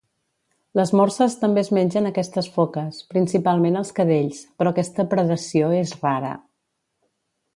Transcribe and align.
Les 0.77 0.91
morses 0.99 1.35
també 1.41 1.63
es 1.65 1.69
mengen 1.77 2.09
aquestes 2.11 2.47
foques, 2.55 3.03
principalment 3.13 3.77
els 3.83 3.93
cadells, 4.01 4.41
però 4.61 4.73
aquesta 4.75 5.07
predació 5.15 5.71
és 5.83 5.97
rara. 6.01 6.33